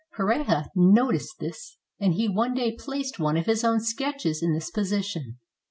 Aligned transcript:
Pareja 0.17 0.65
noticed 0.75 1.37
this; 1.39 1.77
and 1.99 2.15
he 2.15 2.27
one 2.27 2.55
day 2.55 2.71
placed 2.75 3.19
one 3.19 3.37
of 3.37 3.45
his 3.45 3.63
own 3.63 3.79
sketches 3.79 4.41
in 4.41 4.51
this 4.51 4.71
position. 4.71 5.37